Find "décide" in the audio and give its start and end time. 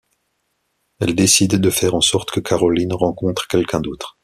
1.13-1.57